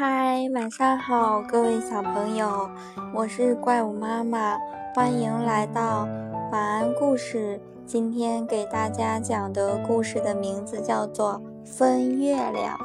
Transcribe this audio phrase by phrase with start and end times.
[0.00, 2.70] 嗨，晚上好，各位小朋友，
[3.12, 4.56] 我是怪物妈妈，
[4.94, 6.08] 欢迎来到
[6.50, 7.60] 晚安故事。
[7.84, 12.78] 今天给大家讲的故事的名字叫做《分月亮》。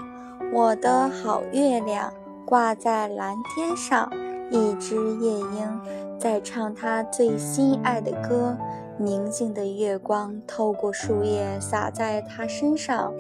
[0.54, 2.12] 我的好月亮
[2.46, 4.12] 挂在蓝天上，
[4.52, 8.58] 一只夜莺在唱它最心爱的歌。
[8.98, 13.14] 宁静的月光透过树叶洒在它身上，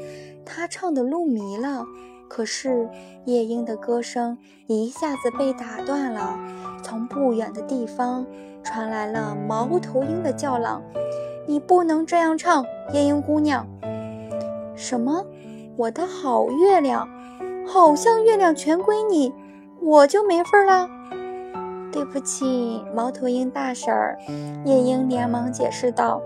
[0.43, 1.85] 它唱的入迷了。
[2.27, 2.89] 可是
[3.25, 4.37] 夜莺的歌声
[4.67, 6.37] 一下子被打断了，
[6.83, 8.25] 从不远的地方
[8.63, 10.81] 传来了猫头鹰的叫嚷
[11.47, 13.67] ：“你不能这样唱，夜莺姑娘！”
[14.75, 15.23] 什么？
[15.77, 17.07] 我的好月亮，
[17.67, 19.33] 好像月亮全归你，
[19.81, 20.89] 我就没份了。
[21.91, 24.17] 对不起，猫头鹰大婶儿。
[24.65, 26.21] 夜莺连忙解释道。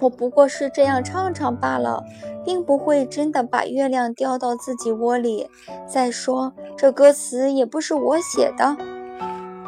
[0.00, 2.04] 我不过是这样唱唱罢了，
[2.44, 5.48] 并不会真的把月亮叼到自己窝里。
[5.86, 8.76] 再说，这歌词也不是我写的。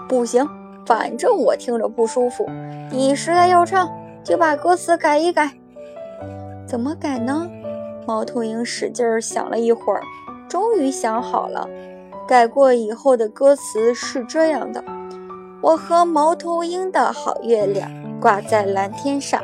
[0.09, 0.47] 不行，
[0.87, 2.47] 反正我听着不舒服。
[2.91, 3.91] 你实在要唱，
[4.23, 5.51] 就把歌词改一改。
[6.67, 7.49] 怎么改呢？
[8.07, 10.03] 猫头鹰使劲想了一会儿，
[10.49, 11.69] 终于想好了。
[12.27, 14.85] 改过以后的歌词是这样的：
[15.63, 19.43] 我和猫头鹰的好月亮挂在蓝天上。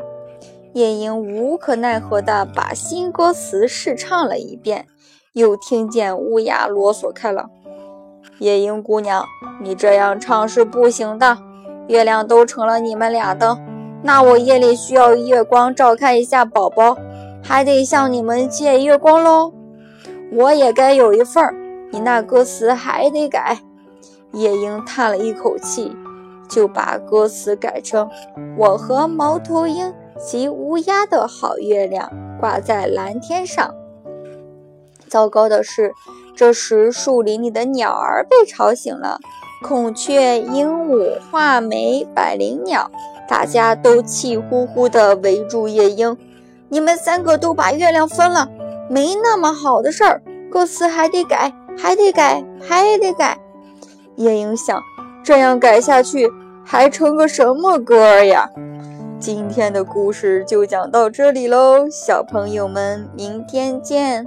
[0.74, 4.86] 夜莺无可奈何地把新歌词试唱了一遍，
[5.32, 7.46] 又听见乌鸦啰嗦开了
[8.40, 9.24] ：“夜莺姑娘，
[9.62, 11.38] 你这样唱是不行的。
[11.86, 13.56] 月亮都成了你们俩的，
[14.02, 16.96] 那我夜里需要月光照看一下宝宝，
[17.40, 19.52] 还得向你们借月光喽。
[20.32, 21.54] 我也该有一份儿，
[21.92, 23.60] 你那歌词还得改。”
[24.32, 25.96] 夜莺叹了一口气，
[26.48, 28.10] 就把歌词改成
[28.58, 33.74] ：“我和猫头鹰。”骑乌鸦的好月亮挂在蓝天上。
[35.08, 35.92] 糟糕的是，
[36.34, 39.18] 这时树林里的鸟儿被吵醒了，
[39.62, 42.90] 孔雀、鹦鹉、画眉、百灵鸟，
[43.28, 46.16] 大家都气呼呼地围住夜莺。
[46.68, 48.48] 你们三个都把月亮分了，
[48.88, 53.38] 没那么好的事儿，歌词还得改，还得改，还得改。
[54.16, 54.80] 夜莺想，
[55.22, 56.28] 这样改下去，
[56.64, 58.48] 还成个什么歌呀？
[59.18, 64.26] 今天的故事就讲到这里喽，小朋友们，明天见。